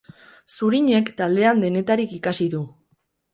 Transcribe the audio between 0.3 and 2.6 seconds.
Zurinek taldean denetarik ikasi